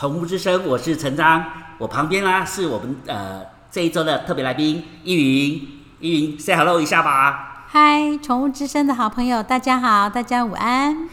[0.00, 1.44] 宠物之声，我是陈章，
[1.76, 5.68] 我旁边啦是我们呃这一周的特别来宾依云，
[6.00, 7.66] 依云 say hello 一下吧。
[7.68, 11.06] 嗨，宠物之声的好朋友，大家好，大家午安。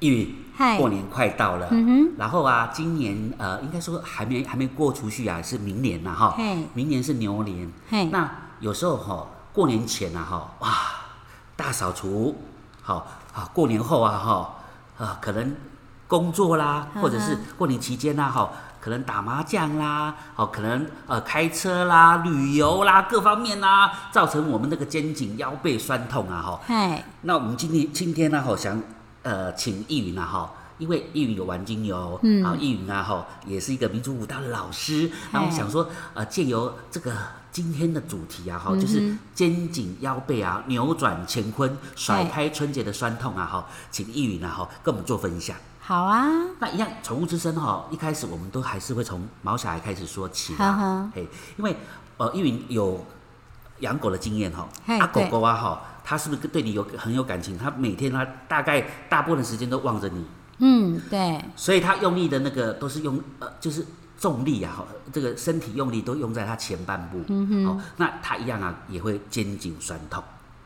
[0.00, 7.72] 依云，嗨过年快到了，嗯哼，然后啊，今年呃应该说还没还没过出去啊，是明年呐哈嘿，明年是牛年。
[7.88, 10.68] 嘿，那有时候哈、过年前啊哈，哇，
[11.56, 12.36] 大扫除，
[12.82, 14.54] 好啊，过年后啊哈，
[15.02, 15.56] 啊，可能
[16.12, 26.60] 工作啦，或者是过年期间啦哈，可能打麻将啦，好，可能呃开车啦、旅游啦各方面啦，造成我们那个肩颈腰背酸痛啊哈。
[26.66, 28.78] 嗨，那我们今天今天呢，哈，想
[29.22, 30.52] 呃请易云啊哈。
[30.78, 37.12] 因为易云有玩精油，嗯啊，易云啊哈也是一个民族舞蹈的老师，然后嘿想说，呃，借由这个
[37.52, 45.56] 今天的主题啊哈，嗯就是肩颈腰背啊扭转乾坤，甩开春节的酸痛啊哈，请易云啊哈跟我们做分享。
[45.92, 46.26] 好啊，
[46.58, 50.54] 那一样，宠物之声哈，一开始我们都还是会从毛小孩开始说起
[51.14, 51.76] 嘿，因为
[52.16, 53.04] 呃，易云有
[53.80, 57.58] 养狗的经验哈，啊，狗狗啊哈，它是不是对你有很有感情？
[57.58, 60.24] 它每天它大概大部分的时间都望着你，
[60.60, 63.86] 嗯，对，所以它用力的那个都是用呃，就是
[64.18, 67.20] 重力啊，哈，这个身体用力都用在它前半部。
[67.28, 70.24] 嗯哼，哦，那它一样啊，也会肩颈酸痛。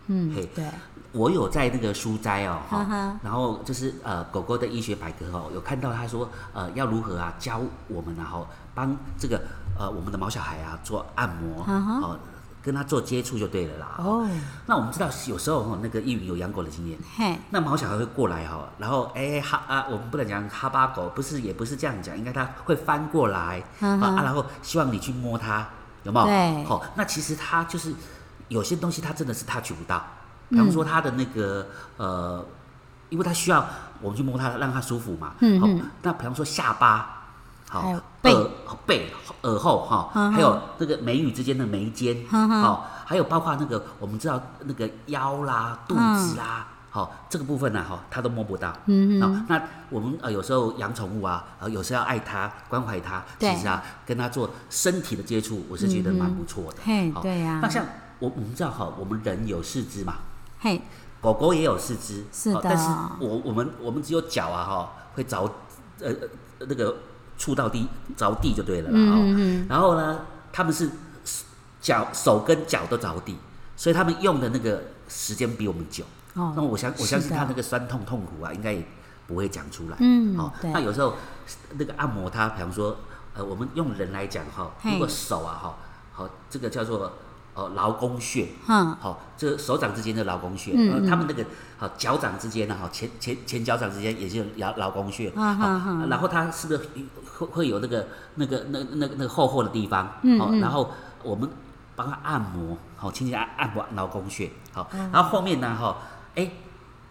[0.09, 0.65] 嗯嘿，对，
[1.13, 9.41] 我有在那个书斋哦，哈、然后就是呃狗狗的医学百科哦，有看到他说呃要如何啊教我们然后帮这个
[9.79, 12.19] 呃我们的毛小孩啊做按摩，哦
[12.63, 13.95] 跟他做接触就对了啦。
[13.99, 14.29] 哦，
[14.67, 25.65] 那我们知道有时候哦那个易云有养狗的经验，嘿，那毛小孩会过来哈，然后哎哈啊我们不能讲哈巴狗，不是也不是这样讲，应该它会翻过来啊啊，然后希望你去摸它，
[26.03, 26.27] 有没有？
[26.27, 26.65] 对。
[26.65, 27.95] 好、那其实它就是
[28.49, 30.03] 有些东西它真的是它取不到，
[30.49, 31.67] 比方说它的那个、
[31.97, 32.45] 呃，
[33.09, 33.67] 因为它需要
[34.01, 35.29] 我们去摸它，让它舒服嘛。
[35.29, 35.61] 好、嗯。
[35.63, 37.25] 嗯那比方说下巴，
[37.69, 38.01] 好、耳
[38.87, 46.69] 背、耳后哈、嗯还有那个眉宇之间的眉间，好、还有包括那个我们知道那个腰啦、肚子啦。
[46.89, 48.73] 好、这个部分呢、哈、它都摸不到。
[48.87, 56.79] 嗯嗯好、那我们呃有时候养宠物啊，呃有时候要爱它、关怀它，其实啊，跟它做身体的接触，我是觉得蛮不错的。
[56.83, 57.61] 嘿，对呀。
[57.61, 57.85] 那，像
[58.19, 60.15] 我我们知道哈，我们人有四肢嘛，
[60.59, 60.81] 嘿，
[61.21, 62.61] 狗狗也有四肢，是的。
[62.63, 62.89] 但是
[63.21, 65.43] 我我们我们只有脚啊哈会着
[66.01, 66.09] 呃
[66.59, 66.97] 呃那个
[67.37, 69.17] 触到地着地就对了啦嗯哦。
[69.37, 70.91] 嗯然后呢，他们是
[71.81, 73.37] 脚手跟脚都着地，
[73.77, 76.05] 所以他们用的那个时间比我们久。
[76.35, 78.87] 嗯，哦，那我相我相信他那个酸痛痛苦啊，应该也
[79.27, 79.97] 不会讲出来。
[80.01, 81.15] 嗯哦，那有时候
[81.73, 82.97] 那个按摩它，比方说，
[83.35, 85.77] 呃，我们用人来讲哈，如果手啊哈，
[86.13, 87.13] 好，这个叫做
[87.57, 90.73] 呃劳宫穴，嗯，好，这手掌之间的劳宫穴，
[91.09, 91.43] 他们那个
[91.79, 96.81] 好脚掌之间呢，哈前前前脚掌之间也是劳劳宫穴，嗯好然后它是不是
[97.39, 100.39] 会会有那个那个那那那个厚厚的地方，好，嗯。
[100.39, 100.91] 哦然后
[101.23, 101.49] 我们
[101.97, 105.97] 帮他按摩，好，轻轻按按摩劳宫穴，好，嗯然后后面呢，哈，
[106.35, 106.51] 哎。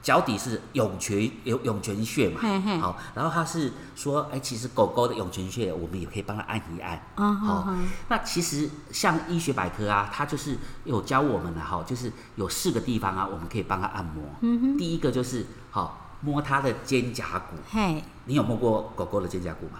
[0.06, 7.74] 脚底是涌泉涌涌泉穴嘛嘿嘿，好，然后他是说，哎，其实狗狗的涌泉穴，我们也可以帮它按一按，嗯好。
[8.08, 14.24] 那其实像医学百科啊，它就是有教我们的哈，就是有四个地方啊，我们可以帮它按摩。
[14.42, 19.80] 嗯第一个就是好摸它的肩胛骨，嘿，你有摸过狗狗的肩胛骨吗？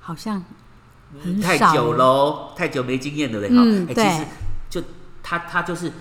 [0.00, 0.42] 好像
[1.42, 3.54] 太久喽，太久没经验对不对？
[3.54, 4.26] 哈、哎其实
[4.70, 4.82] 就
[5.22, 5.92] 它它就是，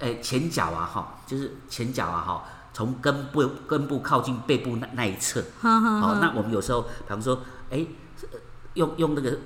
[0.00, 7.40] 哎，前脚啊哈，就是前脚啊哈，从根部根部靠近背部那那一侧，好、那我们有时候，比方说，
[7.70, 7.84] 哎，
[8.32, 8.38] 呃
[8.74, 9.38] 用用那个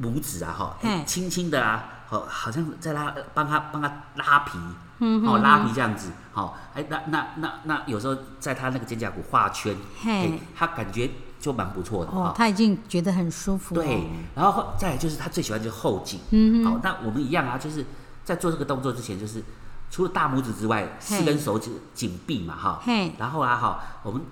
[0.00, 4.58] 拇指啊，哈、轻轻的啊，好，好像在拉，帮他帮他拉皮，
[5.00, 17.84] 嗯哦，拉皮这样子，好、哎，那那那那有时候在他那个肩胛骨画圈，哎嘿，他感觉就蛮不错的，哦，他已经觉得很舒服了，对，然后后再来就是他最喜欢就是后颈，嗯好，那我们一样啊，就是
[18.24, 19.42] 在做这个动作之前，就是
[19.92, 22.80] 除了大拇指之外，四根手指紧闭嘛，哈，
[23.18, 24.22] 然后啊，哈，我们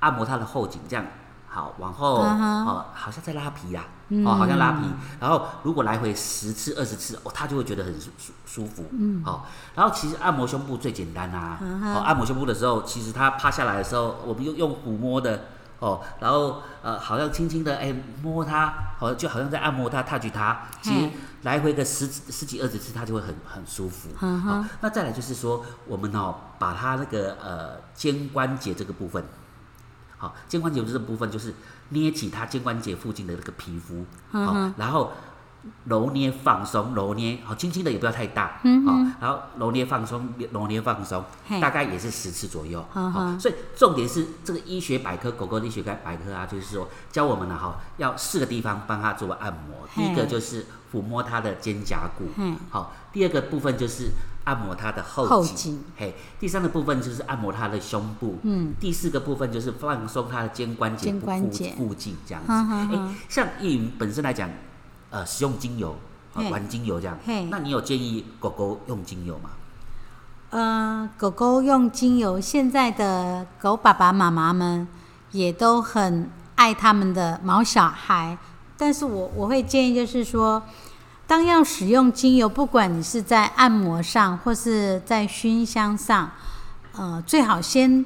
[0.00, 1.06] 按摩他的后颈，这样
[1.48, 4.80] 好，往后哦，好像在拉皮呀、嗯哦，好像拉皮。
[5.20, 8.86] 然后如果来回十次、二十次，哦，他就会觉得很舒舒舒服。
[8.90, 9.46] 嗯，好。
[9.76, 11.58] 然后其实按摩胸部最简单啊。
[11.60, 15.44] 嗯哼哦，按摩胸部的时候，其实他趴下来的时候，我们用用抚摸的。
[15.84, 21.10] 哦，然后呃，好像轻轻的哎摸它，好像就好像在按摩它、touch 它，其实
[21.42, 24.08] 来回个十十几二十次，它就会很很舒服。
[24.22, 24.62] 嗯哼。
[24.62, 29.22] 好，那再来就是说，我们哦，把它那个呃肩关节这个部分，
[30.16, 31.52] 好，肩关节这个部分就是
[31.90, 35.12] 捏起它肩关节附近的那个皮肤，好，然后
[35.84, 41.22] 揉捏放松，揉捏好，轻轻的也不要太大，嗯好，然后揉捏放松，揉捏放松，
[41.60, 42.84] 大概也是十次左右。
[42.90, 49.86] 好，所以重点是这个医学百科，狗狗的医学百科啊，就是说教我们呢，哈，要四个地方帮它做按摩。
[49.94, 54.10] 第一个就是抚摸它的肩胛骨嗯，好，第二个部分就是
[54.44, 61.74] 按摩它的后颈嘿，第三个部分就是按摩它的胸部，嗯，第四个部分就是放松它的肩关节肩附关节。
[61.76, 62.50] 附近这样子。
[62.50, 64.50] 哎、像叶云本身来讲，
[65.14, 65.94] 呃，使用精油，
[66.34, 66.50] 呃嘿。
[66.50, 67.16] 玩精油这样。
[67.24, 69.50] 嘿，那你有建议狗狗用精油吗？
[70.50, 74.88] 呃，狗狗用精油，现在的狗爸爸妈妈们
[75.30, 78.36] 也都很爱他们的毛小孩，
[78.76, 80.60] 但是我我会建议就是说，
[81.28, 86.28] 当要使用精油，不管你是在按摩上或是在熏香上，
[86.92, 88.04] 呃，最好先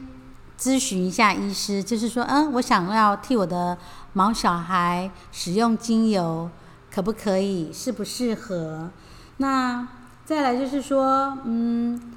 [0.61, 3.79] 咨询一下医师，就是说，嗯，我想要替我的
[4.13, 6.51] 毛小孩使用精油，
[6.99, 7.73] 可不可以？
[7.73, 8.91] 适不适合？
[9.37, 9.87] 那
[10.25, 12.13] 再来就是说，嗯，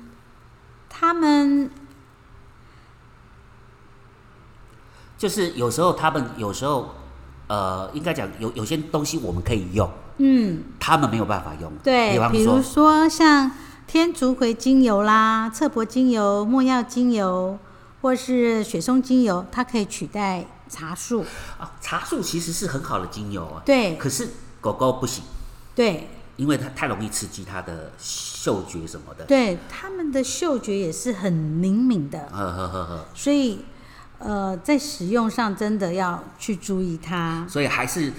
[0.89, 1.69] 他们
[5.19, 6.95] 就是有时候他们有时候，
[7.45, 9.87] 呃，应该讲有有些东西我们可以用，
[10.17, 11.71] 嗯，他们没有办法用。
[11.83, 13.51] 对比，方比如说，像
[13.85, 17.59] 天竺葵精油啦、侧柏精油、墨药精油，
[18.01, 21.23] 或是雪松精油，它可以取代茶树。
[21.59, 24.27] 啊，茶树其实是很好的精油啊，对可是
[24.61, 25.23] 狗狗不行，
[25.75, 29.25] 对因为它太容易刺激它的嗅觉什么的。
[29.25, 33.65] 对，它们的嗅觉也是很灵敏的，呵呵呵呵，所以
[34.19, 37.45] 呃，在使用上真的要去注意它。
[37.49, 38.13] 所以还是。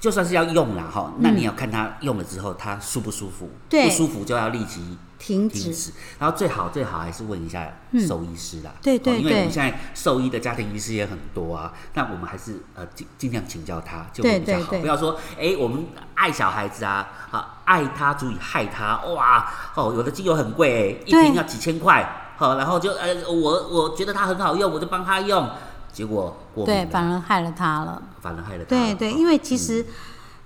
[0.00, 5.60] 就算是要用了哈，那你要看它用了之后它舒不舒服，不舒服就要立即停止。
[5.64, 5.92] 停止。
[6.18, 8.00] 然后最好最好还是问一下嗯。
[8.08, 14.80] 兽医师啦，对对对因为我们对现在兽医的家庭医师也很多啊，那我们还是呃尽尽量请教他就会比较好，对对对。
[14.80, 21.24] 不要说哎我们爱小孩子啊，啊爱他足以害他，哇哦有的精油很贵哎，一对。
[21.24, 25.46] 瓶要几千块，好，然后就呃我我觉得它很好用，我就帮他用，
[25.92, 28.02] 结果过敏对，反而害了它了。
[28.20, 29.84] 反而害了他，对对，哦因为其实，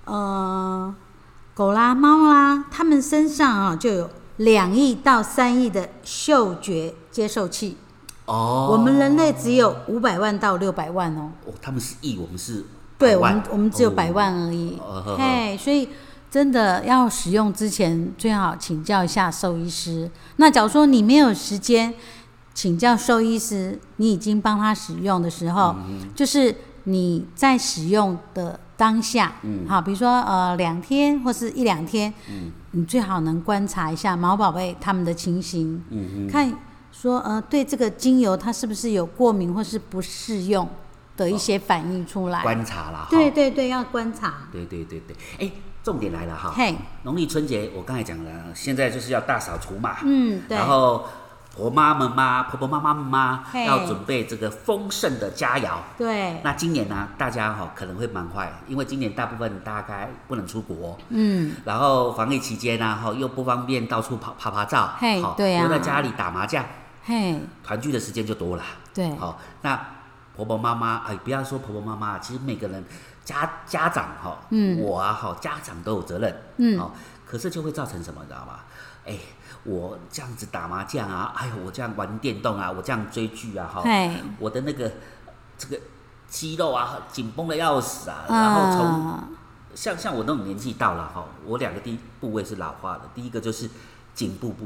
[0.05, 0.93] 呃，
[1.53, 7.77] 狗啦、猫啦，它们身上啊就有两亿到三亿的嗅觉接受器，
[8.25, 11.31] 哦，我们人类只有五百万到六百万哦。
[11.45, 12.65] 哦他们是亿，我们是
[12.97, 15.15] 对我们我们只有哦百万而已哦。
[15.17, 15.89] 嘿，所以
[16.31, 20.09] 真的要使用之前，最好请教一下兽医师。
[20.37, 21.93] 那假如说你没有时间
[22.55, 26.55] 请教兽医师，你已经帮他使用的时候，嗯就是
[26.85, 29.67] 你在使用的当下，嗯。
[29.67, 32.51] 好，比如说呃两天或是一两天，嗯。
[32.71, 36.53] 你最好能观察一下毛宝贝他们的情形，嗯嗯，看
[36.91, 40.67] 说呃对这个精油它是不是有过敏或是不适用
[41.15, 42.41] 的一些反应出来。
[42.41, 43.07] 观察啦，哈。
[43.09, 44.49] 对对对，要观察。
[44.51, 45.51] 对对对对，哎，
[45.83, 46.51] 重点来了哈。
[46.53, 51.05] 嘿，农历春节我刚才讲了，现在就是要大扫除嘛，嗯，对，然后
[51.55, 55.77] 婆妈们嘛，婆婆妈妈们嘛，要准备这个丰盛的佳肴。
[55.97, 65.61] 对，那今年呢，大家哈可能会蛮坏，因为今年大部分大概不能出国，嗯，然后防疫期间呢，哈又不方便到处跑拍拍照，好嘿对啊。
[65.61, 66.65] 留在家里打麻将，
[67.05, 68.63] 嘿，团聚的时间就多了。
[68.93, 69.79] 对，好，那
[70.35, 72.83] 婆婆妈妈，哎，不要说婆婆妈妈，其实每个人
[73.23, 74.81] 家家长哈，嗯。
[74.81, 76.77] 我啊哈，家长都有责任，嗯。
[76.77, 76.93] 好，
[77.25, 78.59] 可是就会造成什么，你知道吗？
[79.05, 79.17] 哎，
[79.63, 83.83] 我这样子打麻将啊，哎呦，我这样玩电动啊，我这样追剧啊，哈，
[84.39, 84.91] 我的那个
[85.57, 85.79] 这个
[86.27, 89.29] 肌肉啊紧绷的要死啊，然后从嗯，
[89.75, 93.69] 像像我那种年纪到了哈，我两个第一部位是老化的，第一个就是
[94.13, 94.65] 颈部部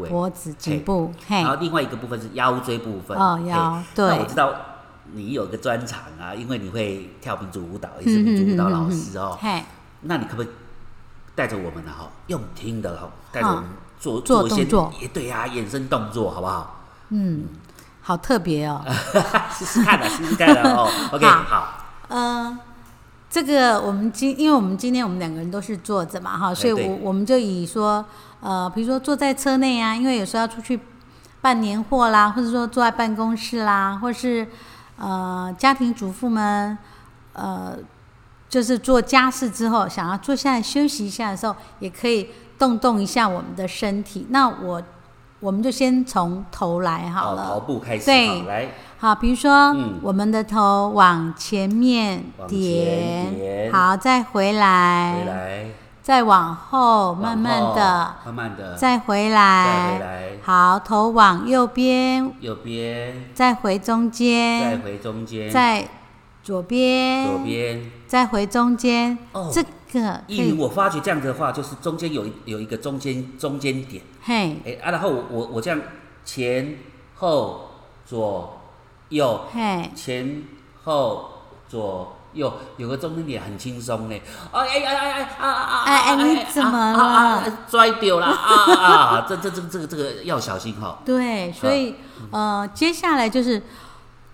[0.00, 3.16] 位，脖子、颈部，嘿然，后另外一个部分是腰椎部分。
[3.16, 4.54] 哦腰对那我知道
[5.12, 9.36] 你有个专长啊，因为你会跳民族舞蹈，也是民族舞蹈老师哦。
[9.40, 9.62] 嘿，
[10.02, 10.48] 那你可不可以
[11.40, 11.90] 带着我们呢？
[11.98, 13.64] 哈，用听的哈，带着我们
[13.98, 16.82] 做做一些动作也对呀、衍生动作好不好？
[17.08, 17.44] 嗯，
[18.02, 18.84] 好特别哦。
[19.50, 20.62] 试试看的，试试看的。
[20.70, 21.78] 哦， OK，好
[22.08, 22.58] 嗯，呃，
[23.30, 28.04] 这个我们今，因为我们今天我们两个人都是坐着嘛，哈，所以我我们就以说，
[28.42, 30.78] 呃，比如说坐在车内啊，因为有时候要出去
[31.40, 34.46] 办年货啦，或者说坐在办公室啦，或是
[34.98, 36.76] 呃家庭主妇们，
[37.32, 37.78] 呃，
[38.50, 42.28] 就是做家事之后想要坐下来休息一下的时候，也可以
[42.58, 44.26] 动动一下我们的身体。
[44.30, 44.82] 那我
[45.38, 47.48] 我们就先从头来好好，了。
[47.48, 55.66] 头部开始，对好来，好，比如说、嗯我们的头往前面点，点好，再回来，回来，
[56.02, 65.88] 再往后，慢往慢后的，慢慢的，再回再来，回来，好，头往右边，右边，再回中间再，回中间，再
[66.42, 67.92] 左边，左边。
[68.10, 75.80] 再回中间，哦这个可依云，以，我发觉这样子的话，就是中间有一有一个中间中间点，嘿，哎、啊，然后我我我这样
[76.24, 76.76] 前
[77.14, 77.70] 后
[78.04, 78.62] 左
[79.10, 80.42] 右嘿，前
[80.82, 81.30] 后
[81.68, 84.20] 左右有个中间点很轻松呢。
[84.50, 85.84] 哎哎哎哎哎啊啊！
[85.84, 90.98] 哎哎你怎么了摔掉了啊啊这这这个这个要小心哈。
[91.04, 91.94] 对，所以
[92.32, 93.62] 呃，接下来就是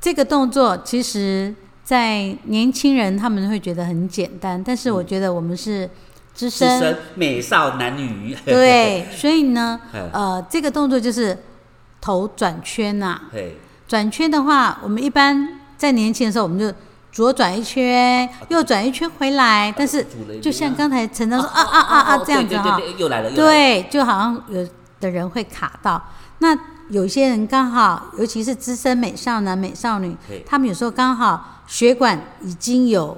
[0.01, 1.55] 这个动作，其实，
[1.87, 5.89] 在年轻人他们会觉得很简单，但是我觉得我们是
[6.35, 8.37] 资资深，深美少男女。
[8.45, 11.39] 对，所以呢嗯，呃，这个动作就是
[12.01, 16.73] 头转圈呐、嘿，转圈的话，我们一般在年轻的时候，我们就
[17.13, 19.73] 左转一圈，右转一圈回来。
[19.77, 20.05] 但是
[20.43, 23.37] 就像刚才陈章说哦啊啊啊啊哦这样子哈，又来了，又来了。
[23.37, 26.03] 对，就好像有的人会卡到。
[26.41, 26.59] 那
[26.91, 33.17] 有一些人刚好，尤其是资深美少男、美少女，他们有时候刚好血管已经有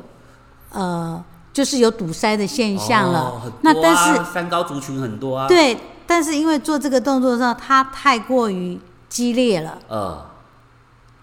[0.71, 3.52] 呃，就是有堵塞的现象了。
[3.62, 5.49] 那但是三高族群很多啊。。
[5.49, 8.78] 对，但是因为做这个动作的时候，它太过于
[9.09, 10.26] 激烈了，呃，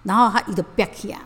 [0.03, 1.22] 然后它一个 back 啊。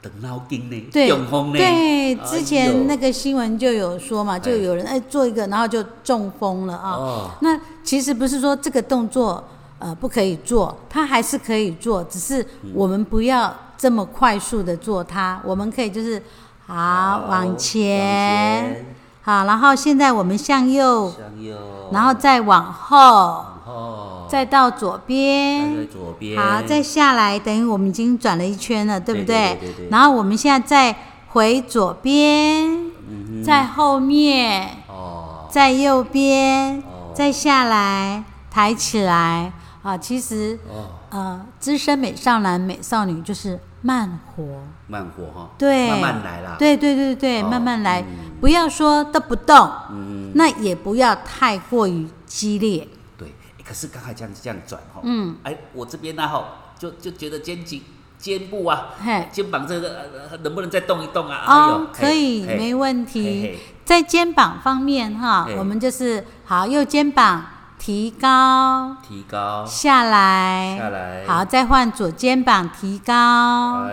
[0.00, 1.58] 等脑筋呢，对中风呢。
[1.58, 6.90] 对，哎之前那个新闻就有说嘛，就哎有人哎做一个，然后就中风了啊。
[6.96, 9.44] 哦，那其实不是说这个动作
[9.78, 16.22] 呃不可以做，它还是可以做，只是我们不要这么快速的做它，我们可以就是
[16.68, 18.86] 好往前，
[19.22, 21.56] 好，然后现在我们向右，向右，
[21.90, 25.76] 然后再往后，往后，再到左边。
[25.76, 25.84] 在。
[25.86, 29.56] 左边，好，再下来，等于我们已经转了一圈了，对不对？
[29.58, 29.88] 对对对对。
[29.90, 30.96] 然后我们现在再
[31.30, 37.10] 回左边，嗯在后面，哦，在右边，哦。
[37.12, 39.52] 再下来，抬起来。
[39.82, 39.98] 啊。
[39.98, 52.88] 其实哦，呃，资深美少男、美少女就是慢活，慢活哈，对，慢慢来啦。，对对对对，哦慢慢来，嗯不要说都不动，嗯，那也不要太过于激烈。
[53.18, 53.28] 对。
[53.28, 56.44] 欸可是刚才这样这样转哈，嗯，哎，我这边呢哈，
[56.78, 57.80] 就就觉得肩颈、
[58.18, 60.08] 肩部啊，嘿，肩膀这个
[60.42, 61.44] 能不能再动一动啊？
[61.46, 63.56] 哎哦，可以，没问题。
[63.84, 67.44] 在肩膀方面哈，我们就是好，右肩膀
[67.84, 68.96] 提高。
[69.02, 69.66] 提高。
[69.66, 73.88] 下来，下来，好，再换左肩膀提高，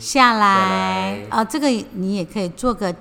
[0.00, 0.38] 下来。
[0.38, 1.26] 来。
[1.28, 2.94] 啊，这个你也可以做个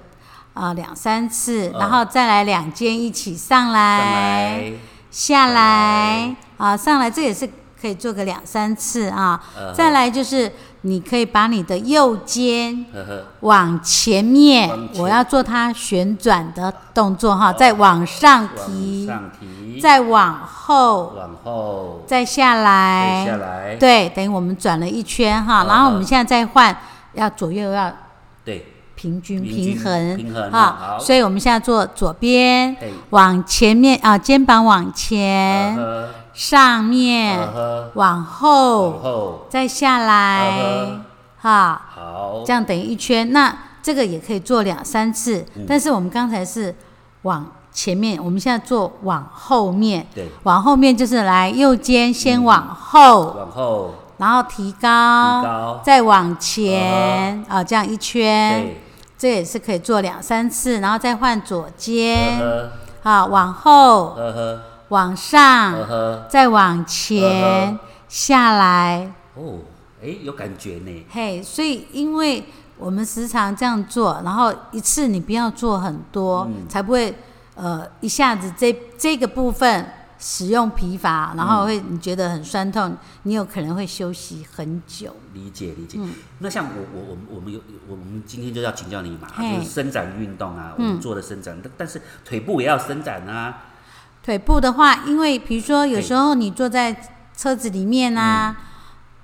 [0.54, 1.80] 啊两三次，嗯。
[1.80, 4.74] 然后再来两肩一起上上来，
[5.10, 5.54] 下来。
[5.54, 6.36] 来。
[6.58, 7.50] 啊，上来，这也是
[7.82, 9.42] 可以做个两三次啊。
[9.58, 9.74] 嗯。
[9.74, 12.86] 再来就是你可以把你的右肩
[13.40, 26.76] 往前面，我要做它旋转的动作哈，再往上往提，上提，再往后，往后，再下来，再下来，对，等于我们转了一圈哈，嗯然后我们现在再换，
[27.14, 27.92] 要左右要
[28.46, 28.66] 对，
[28.96, 35.78] 平均平衡平衡啊，所以我们现在做左边哎，往前面啊，肩膀往前，
[36.34, 41.04] 上，面往往后，再下来嗯，
[41.42, 43.32] 哈，好，这样等于一圈。
[43.32, 45.66] 那这个也可以做两三次，嗯。
[45.68, 46.74] 但是我们刚才是
[47.24, 50.06] 往前面，我们现在做往后面。
[50.14, 55.82] 对，往后面就是来右肩先往后，往后，然后提高，提高。
[55.84, 58.82] 再往前啊，这样一圈，对，
[59.18, 62.38] 这也是可以做两三次，然后再换左肩。
[62.40, 62.70] 呵
[63.04, 67.78] 啊，往后，呵，呵呵，往上，呵，再往前。
[68.08, 69.58] 下来，哦，
[70.00, 72.46] 哎，有感觉呢，嘿，所以因为
[72.78, 76.68] 我们时常这样做，然后一次你不要做很多，嗯。
[76.70, 77.12] 才不会
[77.56, 79.86] 呃一下子这这个部分
[80.20, 85.16] 使用疲乏，然后会你觉得很酸痛，你有可能会休息很久。
[85.34, 85.98] 理解理解。
[86.00, 86.14] 嗯。
[86.40, 93.64] 那像我我我们我们有我们今天就要请教你嘛，就是伸展运动啊，我嗯们做的伸展，但但是腿部也要伸展啊，
[94.24, 96.96] 腿部的话，因为比如说有时候你坐在
[97.36, 98.56] 车子里面啊，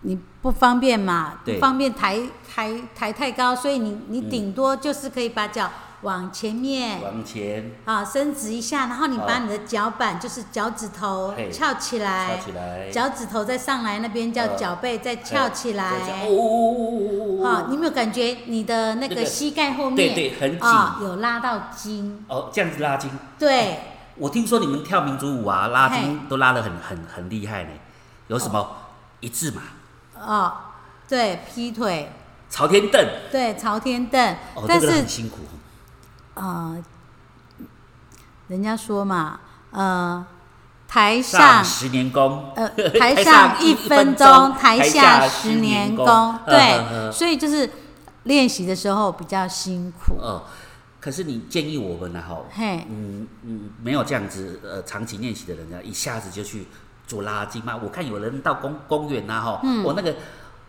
[0.01, 2.19] 你不方便嘛，不方便抬
[2.53, 4.29] 抬抬太高，所以你你嗯。
[4.29, 7.01] 顶多就是可以把脚往前面。
[7.01, 7.71] 往前。
[7.85, 15.91] 好，伸直一下，然后你把你的脚板，就是脚趾头翘起来，翘起来，脚趾头再上来，那边叫呃脚背再翘起来。
[15.91, 20.61] 哦哦哦哦哦啊，哦你有没有感觉你的那那个个膝盖后面对对很紧。
[20.61, 22.25] 啊有拉到筋？
[22.27, 23.09] 哦，这样子拉筋。
[23.37, 23.79] 对，
[24.15, 27.69] 我听说你们跳民族舞啊，拉筋都拉得很很很厉害呢，
[28.27, 28.77] 有什么
[29.19, 29.61] 一字马、
[30.21, 30.53] 哦，
[31.07, 32.11] 对，劈腿，
[32.49, 35.37] 朝天凳，对，朝天凳，哦，但是很辛苦。
[36.39, 36.81] 呃，
[38.47, 39.39] 人家说嘛，
[39.71, 40.25] 呃，
[40.87, 42.67] 台上上十年功，呃，
[42.97, 46.39] 台上一分钟，台下十年功。
[46.45, 47.69] 对，所以就是
[48.23, 50.17] 练习的时候比较辛苦。
[50.19, 50.41] 呃，
[50.99, 56.67] 可是你建议我们呢，哈，嘿，嗯嗯，没有这样子呃长期练习的人呢，一下子就去
[57.05, 57.77] 做拉筋吗？
[57.83, 60.15] 我看有人到公公园呐，哈，我那个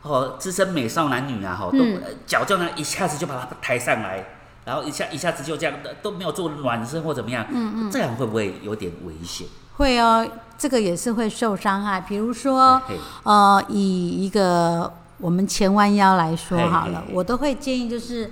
[0.03, 1.79] 哦资深美少男女啊，哈，都
[2.27, 4.25] 脚就那一下子就把它抬上来，
[4.71, 9.49] 然后一下一下子就这样的都没有做暖身或怎么样，嗯嗯，这样会不会有点危险？
[9.79, 10.25] 会哦，
[10.57, 12.01] 这个也是会受伤害。
[12.01, 12.81] 比如说，
[13.25, 18.31] 呃，以一个我们前弯腰来说好了我都会建议就是，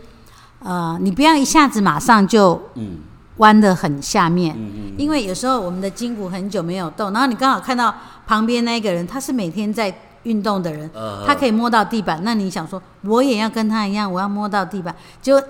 [0.63, 2.99] 呃，你不要一下子马上就嗯。
[3.39, 7.95] 弯的很下面，嗯嗯，因为有时候我们的筋骨很久没有动，然后你刚好看到
[8.27, 11.25] 旁边那个人，他是每天在运动的人，呃。
[11.25, 14.93] 他可以摸到地板，那你想说我也要跟他一样，我要摸到地板，
[15.23, 15.41] 结果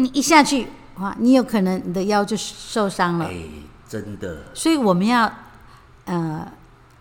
[0.00, 0.66] 你一下去，
[0.98, 3.26] 哇，你有可能你的腰就受伤了。
[3.26, 3.34] 哎，
[3.88, 5.30] 真的所以我们要
[6.04, 6.46] 呃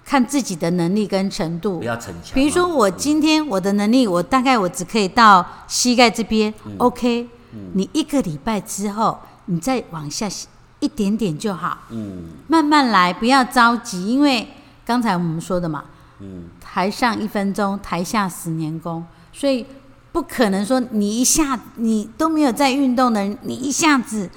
[0.06, 1.84] 看自己的能力跟程度不。
[1.86, 2.34] 要逞强啊。
[2.34, 7.28] 比如说我今天我的能力，我大概我只可以到膝盖这边、o 嗯 k
[7.74, 10.28] 你一个礼拜之后，你再往下
[10.80, 14.48] 一点点就好，嗯慢慢来，不要着急，因为
[14.86, 15.86] 刚才我们说的嘛，
[16.20, 19.04] 嗯，台上一分钟，台下十年功，
[19.34, 19.66] 所以
[20.12, 24.30] 不可能说你一下你都没有在运动的人，你一下子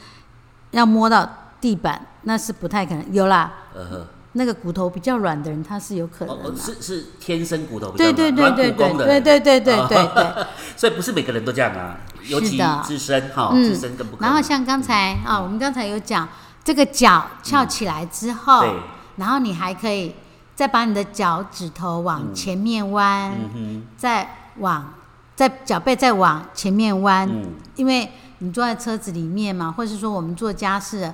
[0.70, 1.28] 要摸到
[1.60, 3.12] 地板，那是不太可能。
[3.12, 4.06] 有啦，呃。
[4.34, 6.58] 那个骨头比较软的人，他是有可哦哦，能的。
[6.58, 10.46] 是是天生骨头比较对对软软对对对对对对对对哦对。
[10.74, 11.98] 所以不是每个人都这样啊，
[12.28, 14.26] 尤其是的资深哈，嗯资深更不可能。
[14.26, 16.26] 然后像刚才啊，我们刚才有讲，
[16.64, 18.74] 这个脚翘起来之后，对
[19.16, 20.14] 然后你还可以
[20.56, 24.94] 再把你的脚趾头往前面弯，嗯再往
[25.42, 28.08] 再脚背再往前面弯，嗯因为
[28.38, 31.12] 你坐在车子里面嘛，或是说我们做家事，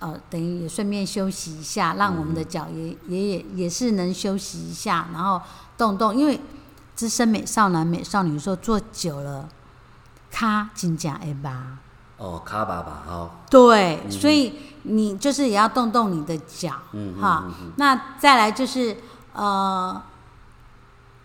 [0.00, 5.40] 呃，等于也顺便休息一下，让我们的脚也、也也也是能休息一下，然后
[5.78, 6.14] 动动。
[6.14, 6.38] 因为
[6.94, 9.48] 资深美少男、美少女说坐久了，
[10.30, 11.78] 咔紧张哎吧。
[12.18, 17.44] 哦，卡爸爸哈，对，所以你就是也要动动你的脚，嗯嗯哈。
[17.76, 18.94] 那再来就是
[19.32, 20.02] 呃，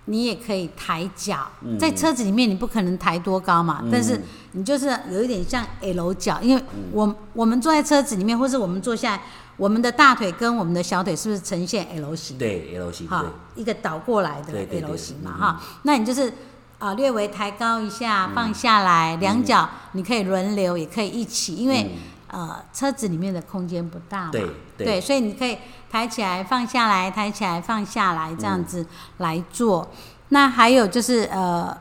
[0.05, 1.77] 你也可以抬脚，嗯。
[1.77, 4.21] 在车子里面你不可能抬多高嘛，但是
[4.53, 6.89] 你就是有一点像 L 脚，因为嗯。
[6.91, 9.21] 我我们坐在车子里面，或是我们坐下来，
[9.57, 12.37] 我们的大腿跟我们的小腿是不是呈现 L 型？
[12.37, 15.39] 对 L 型哈，，一个倒过来的 L 型嘛嗯。
[15.39, 16.31] 哈，那你就是
[16.77, 18.35] 啊、略微抬高一下，嗯。
[18.35, 21.89] 放下来，两脚你可以轮流，也可以一起，因为、
[22.35, 24.85] 呃车子里面的空间不大嘛，嗯对。
[24.85, 25.57] 对所以你可以
[25.89, 28.85] 抬起来放下来，抬起来放下来这样子
[29.19, 29.89] 来做。
[30.29, 31.75] 那还有就是呃，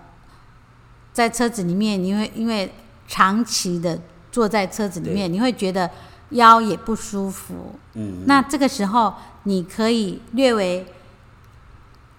[1.12, 2.72] 在车子里面，你会因为
[3.08, 3.98] 长期的
[4.30, 5.90] 坐在车子里面，你会觉得
[6.30, 9.14] 腰也不舒服，嗯，那这个时候，
[9.44, 10.86] 你可以略微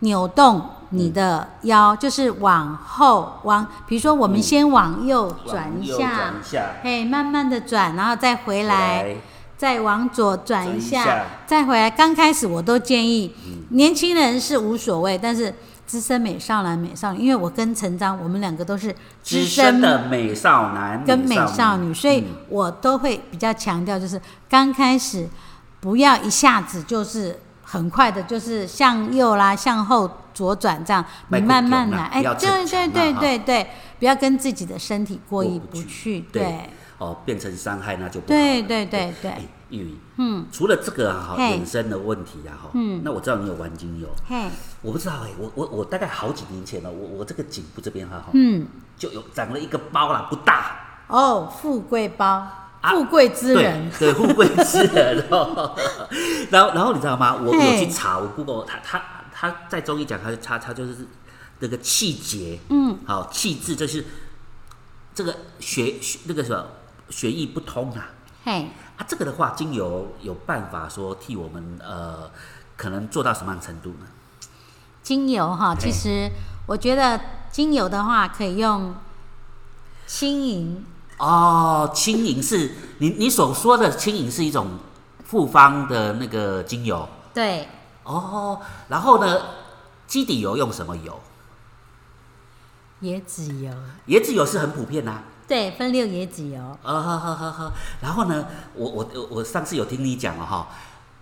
[0.05, 9.17] 扭动你的腰，就是往后往，比如说我们先往右转一下转，一下，嘿，慢慢的转，然后再回来，
[9.57, 11.89] 再往左转一下，再回来。
[11.89, 13.35] 刚开始我都建议、
[13.69, 15.53] 年轻人是无所谓，但是
[15.87, 18.91] 资深美少男、美少女，因为我跟陈章，我们两个都是
[19.23, 25.27] 资资深的美少男跟美少女，所以嗯我都会比较强调，就是刚开始
[25.81, 27.39] 不要一下子就是
[27.75, 33.67] 很快的，就是向右啦、向后左转这样，你慢慢来，哎，对对对对对，
[33.99, 36.43] 不要跟自己的身体过意不去，对。
[36.43, 36.69] 对。
[36.97, 38.85] 哦，变成伤害那就不好对对。
[38.85, 41.59] 对对哎，玉宇，嗯，除了这个啊哈嘿。
[41.59, 43.01] 衍生的问题啊哈，嗯。
[43.03, 44.49] 那我知道你有玩精油，嘿，
[44.81, 48.65] 我不知道哎，我我我大概好几年前了，我我这个颈部这边哈哈，嗯，
[48.97, 55.75] 就有长了一个包啦，不大，哦，富贵包，啊富贵之人，对对，富贵之人哦。
[56.51, 57.35] 然后然后你知道吗？
[57.35, 61.07] 我嘿有去查，我 Google 他他他在中医讲，他他他就是
[61.59, 64.05] 那个气节，嗯，好气质，就是
[65.13, 66.65] 这个血血那个什么
[67.09, 68.09] 血液不通啊。
[68.43, 72.29] 嘿，啊，这个的话，精油有办法说替我们呃，
[72.77, 74.05] 可能做到什么样的程度呢？
[75.01, 76.29] 精油哈，其实
[76.67, 77.19] 我觉得
[77.51, 78.95] 精油的话可以用
[80.07, 80.85] 轻盈，
[81.17, 84.79] 哦，轻盈是你你所说的轻盈是一种
[85.23, 87.67] 复方的那个精油对，
[88.03, 89.41] 哦，然后呢，
[90.07, 91.19] 基底油用什么油？
[93.01, 93.71] 椰子油，
[94.07, 97.71] 椰子油是很普遍呐、对，分六椰子油，啊，好好好好。
[98.01, 100.67] 然后呢，我我我我上次有听你讲了哈，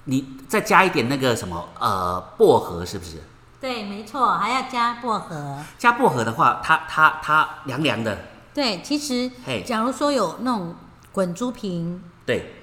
[0.05, 3.21] 你再加一点那个什么呃薄荷是不是？
[3.59, 5.57] 对，没错，还要加薄荷。
[5.77, 8.17] 加薄荷的话，它它它凉凉的，
[8.53, 9.31] 对，其实
[9.65, 10.75] 假如说有那种
[11.11, 12.53] 滚珠瓶，对，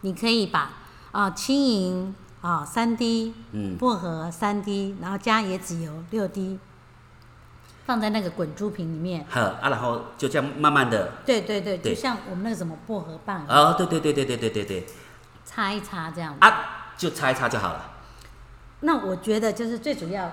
[0.00, 0.72] 你可以把
[1.10, 6.58] 啊轻盈啊三滴，嗯，薄荷三滴，然后加椰子油六滴，
[7.84, 9.26] 放在那个滚珠瓶里面。
[9.30, 14.86] 呵啊，然后就这样慢慢的，对对对，就像我们那个什么薄荷棒，哦，对对对对对对对对，
[15.44, 16.34] 擦一擦这样。
[16.40, 17.90] 啊，就擦一擦就好了。
[18.80, 20.32] 那我觉得就是最主要，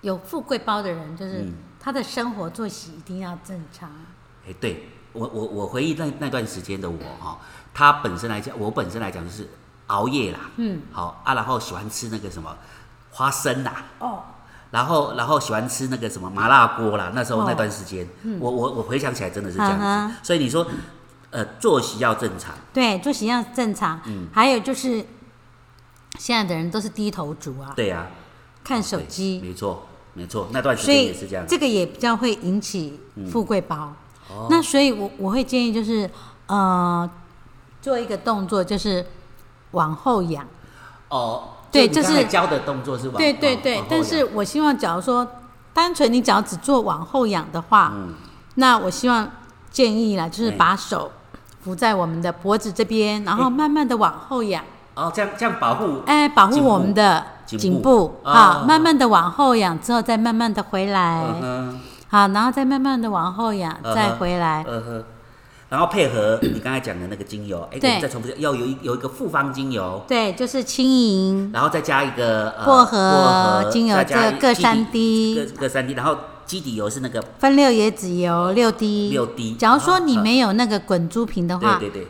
[0.00, 3.90] 有富贵包的人，就是嗯他的生活作息一定要正常。
[4.46, 7.38] 哎，对我我我回忆那那段时间的我哈、
[7.74, 9.48] 他本身来讲，我本身来讲就是
[9.86, 12.56] 熬夜啦，嗯，好啊，然后喜欢吃那个什么
[13.10, 14.22] 花生啦，哦，
[14.70, 17.44] 然后然后喜欢吃那个什么麻辣锅啦，那时候哦。
[17.48, 18.06] 那段时间，
[18.38, 20.64] 我我我回想起来真的是这样子，嗯所以你说，
[21.30, 24.00] 呃，作息要正常，对，作息要正常。
[24.06, 24.28] 嗯。
[24.32, 25.04] 还有就是，
[26.18, 28.06] 现在的人都是低头族啊，对呀、
[28.62, 33.92] 看手机，没错没错，那段时间也是这样，这个也比较会引起富贵包。
[34.28, 34.46] 哦。
[34.50, 36.10] 那所以我我会建议就是，
[36.46, 37.08] 呃，
[37.80, 39.06] 做一个动作就是
[39.72, 40.46] 往后仰。
[41.08, 45.26] 哦，对就是教的动作是往对对对但是我希望，假如说
[45.72, 48.14] 单纯你只要只做往后仰的话，嗯。
[48.56, 49.30] 那我希望
[49.70, 51.10] 建议啦，就是哎把手
[51.62, 57.24] 扶在我们的脖子这边，然后哎慢慢的往后仰，哦，这样这样保护，哎，保护我们的
[57.58, 61.24] 颈部好，慢慢的往后仰之后，再慢慢的回嗯来，
[62.08, 64.64] 好，然后再慢慢的往后仰，再回来，
[65.68, 71.50] 然后配合你刚才讲的那个精油，哎，我对们再重复要有一有一个复方精油，对，就是轻盈。
[71.54, 80.22] 然后再加一个呃薄荷精油，再加这各三滴，各各三滴，然后基底油是那个分六椰子油六滴，六滴假如说你啊。
[80.22, 82.08] 没有那个滚珠瓶的话，对对对，你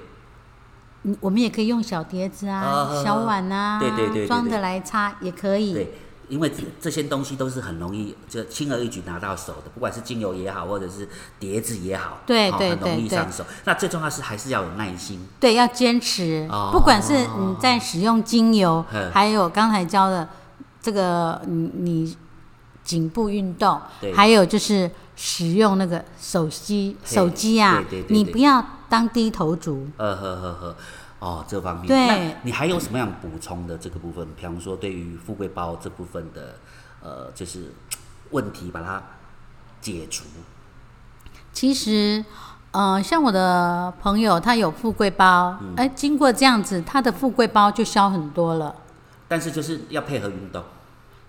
[1.21, 5.73] 我们也可以用小碟子啊、啊小碗啊，对对对对对装的来擦也可以。
[5.73, 5.95] 对，
[6.29, 11.09] 因为这这些东西都是很容易就轻而易举拿到手的，不管是精油也好，或者是
[11.39, 13.45] 碟子也好，对对哦很容易对对上手。
[13.65, 15.27] 那最重要是还是要有耐心。
[15.41, 16.47] 对，要坚持。
[16.51, 20.29] 哦不管是你在使用精油，嗯还有刚才教的
[20.83, 22.17] 这个你你
[22.85, 29.89] 颈部运动对，还有就是使用那个手机手机啊对对，对对你不要当低头族。
[29.97, 30.77] 呃呵呵呵，
[31.21, 34.27] 哦，这方面，对那你还有什么样补充的这个部分？
[34.37, 36.57] 比方说，对于富贵包这部分的
[37.03, 37.73] 呃，就是
[38.31, 39.03] 问题，把它
[39.81, 40.25] 解除。
[41.53, 42.25] 其实，
[42.73, 48.75] 呃，像我的朋友，他有富贵包，嗯哎、经过这样子，他的富贵包就消很多了。
[49.29, 50.63] 但是就是要配合运动，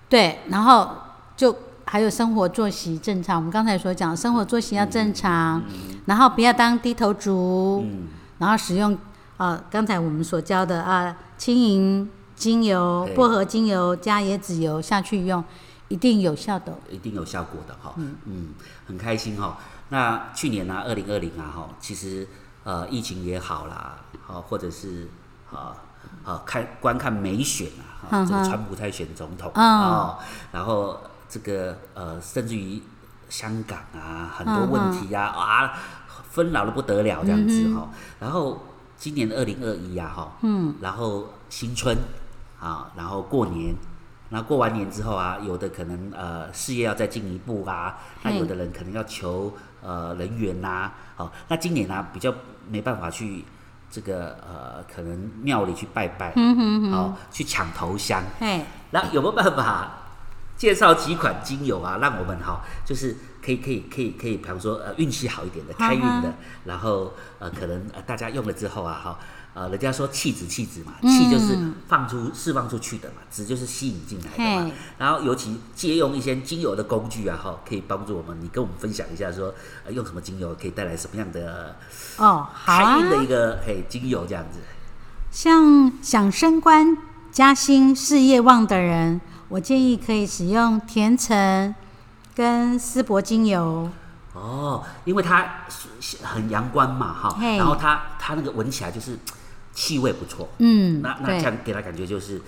[0.10, 0.90] 对，然后
[1.38, 1.56] 就
[1.92, 3.36] 还有生活作息正常。
[3.36, 5.62] 我们刚才所讲，生活作息要正常，
[6.06, 8.98] 然后不要当低头族，嗯，然后使用
[9.36, 15.44] 啊刚才我们所教的啊轻盈精油、薄荷精油加椰子油下去用，
[15.90, 16.74] 一定有效的。
[16.90, 17.94] 一定有效果的哈。
[17.98, 18.54] 嗯
[18.88, 19.58] 很开心哈。
[19.90, 22.26] 那去年呢、啊，二零二零啊哈，其实
[22.64, 25.10] 呃疫情也好啦，好或者是
[25.52, 25.76] 啊
[26.24, 27.68] 啊看观看美选
[28.10, 30.18] 啊，这个川普在选总统嗯哦，
[30.54, 30.98] 然后
[31.32, 32.80] 这个呃甚至于
[33.28, 35.74] 香港啊很多问题啊啊
[36.30, 37.90] 纷扰的不得了这样子哈。
[38.20, 38.62] 然后
[38.98, 41.98] 今年的二零二一呀哈，嗯，然后新春
[42.60, 43.74] 啊，然后过年。
[44.34, 49.52] 那过完年之后啊，有的可能呃事业要再进一步啊，那有的人可能要求
[49.84, 52.34] 呃人员呐、好、那今年呢、啊、比较
[52.70, 53.44] 没办法去
[53.90, 59.92] 这个呃可能庙里去拜拜，嗯哼哼，好、去抢头香，嘿，那有没有办法
[60.62, 66.32] 介绍几款精油啊，让我们哈、就是可以可以可以可以，比方说呃运气好一点的开运的
[66.66, 69.18] 然后呃可能呃大家用了之后啊哈。
[69.54, 74.72] 呃，人家说气质气质嘛，嗯气就是放出释放出去的嘛，质就是吸引进来的嘛。
[74.98, 78.40] 然后尤其借用一些精油的工具啊，哈，可以帮助我们。
[78.40, 81.76] 你跟我们分享一下说，呃，用什么精油可以带来什么样的
[82.16, 84.60] 哦，好啊开运，的一个嘿精油这样子。
[85.32, 86.98] 像想升官
[87.30, 89.20] 加薪、事业旺的人，
[89.52, 91.76] 我建议可以使用甜橙
[92.34, 93.90] 跟丝柏精油。
[94.34, 95.66] 哦，因为它
[96.24, 99.20] 很阳光嘛，哈，然后它它那个闻起来就是
[99.74, 102.42] 气味不错，嗯那，那这对，样给他感觉就是，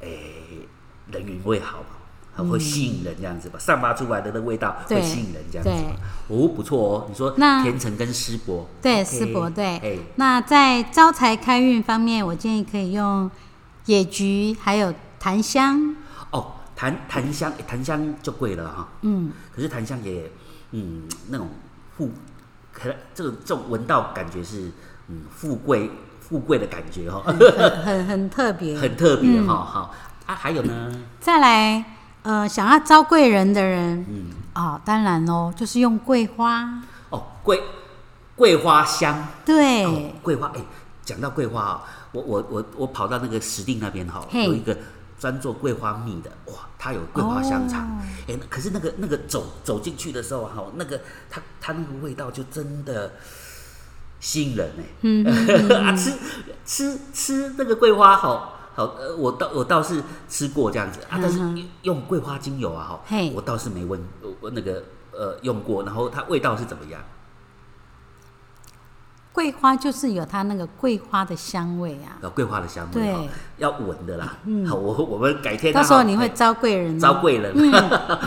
[0.00, 0.66] 诶、
[1.12, 1.88] 人缘会好嘛，
[2.34, 5.84] 很会吸引人这样子吧，散发出来的那味道会吸引人这样子。
[6.28, 9.76] 哦，不错哦，你说那甜橙跟丝柏，对丝柏对。
[9.80, 13.30] 哎，那在招财开运方面，我建议可以用
[13.84, 15.94] 野菊还有檀香。
[16.30, 20.30] 哦，檀檀香，檀香就贵了哈，嗯，可是檀香也，
[20.72, 21.48] 嗯，那种
[21.96, 22.10] 富，
[22.72, 24.70] 可这种这种闻到感觉是，
[25.08, 27.38] 嗯，富贵富贵的感觉哈、很
[27.84, 28.76] 很很特别。
[28.78, 29.46] 很特别嗯。
[29.46, 29.90] 哈、哈、
[30.26, 31.84] 啊，还有呢，再来，
[32.22, 36.82] 呃，想要招贵人的人嗯，啊、当然喽，就是用桂花。
[37.10, 37.62] 哦，桂
[38.34, 40.60] 桂花香，对，哦，桂花，哎、
[41.04, 44.44] 讲到桂花啊、我我我我跑到那个石定那边哈、嘿。
[44.44, 44.76] 有一个
[45.18, 47.86] 专做桂花蜜的，哇，它有桂花香肠。
[47.86, 48.02] 哦。
[48.28, 51.00] 哎、可是那个那个走走进去的时候哈，那个
[51.30, 53.12] 它它那个味道就真的
[54.20, 55.24] 吸引人哎、嗯
[55.84, 56.12] 啊，吃
[56.64, 67.00] 吃吃那个桂花好好，呃，我倒我倒是吃过这样子啊，但是嗯用桂花精油啊哈嘿，我倒是没闻我我那个呃用过，然后它味道是怎么样？
[69.36, 73.22] 桂花就是有它那个桂花的香味啊，有桂花的香味对哈，
[73.58, 74.32] 要闻的啦。
[74.66, 76.98] 好，我 我们改天到时候你会招贵人哦。
[76.98, 77.52] 招贵人。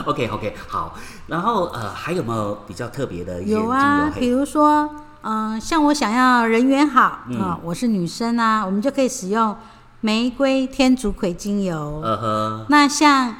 [0.05, 0.95] OK OK，好。
[1.25, 3.63] 然后呃，还有没有比较特别的一些精油？
[3.63, 4.87] 有啊，比如说，
[5.23, 9.57] 嗯、像我想要人缘好啊、嗯我是女生啊，我们就可以使用
[10.01, 12.01] 玫瑰天竺葵精油。
[12.03, 13.33] 呃呵，那像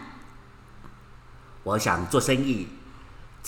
[1.64, 2.68] 我想做生意，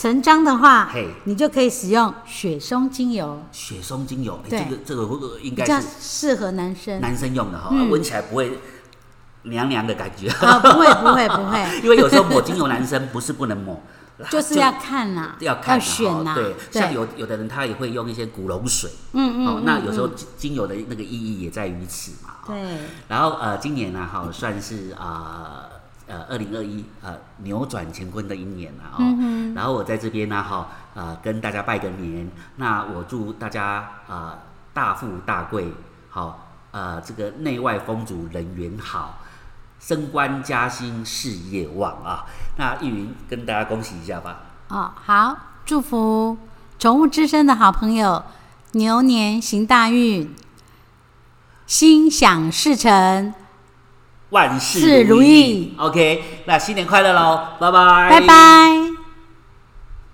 [0.02, 4.64] 成章的话嘿，你就可以使用雪松精油，雪松精油，哎，对。
[4.64, 7.00] 这个这个应比较该是适合男生。
[7.00, 7.88] 男生用的哈，嗯。
[7.88, 8.58] 闻起来不会
[9.44, 10.28] 凉凉的感觉。
[10.28, 13.80] 啊，不会不会不会， 因为有时候抹精油，男生不是不能抹，
[14.28, 20.12] 就是要看呐、要看啊选呐、哈对，像有有的人他也会用一些古龙水，嗯嗯哦，那有时候嗯。
[20.16, 22.30] 精精油的那个意义也在于此嘛。
[22.42, 22.60] 哈对，
[23.06, 25.71] 然后呃，今年呢，哈，算是啊呃
[26.28, 28.96] 二零二一呃扭转乾坤的一年了哦。
[29.00, 34.38] 嗯然后我在这边呢，哈呃跟大家拜个年，那我祝大家呃
[34.72, 35.72] 大富大贵，
[36.10, 39.18] 好呃这个内外风足人缘好。
[39.84, 42.24] 升官加薪，事业旺啊！
[42.56, 44.38] 那玉云跟大家恭喜一下吧。
[44.68, 46.38] 哦，好，祝福
[46.78, 48.22] 宠物之声的好朋友
[48.74, 50.32] 牛年行大运，
[51.66, 53.34] 心想事成，
[54.32, 55.72] 万事事如意。
[55.78, 58.91] OK，那新年快乐喽，拜拜，拜拜。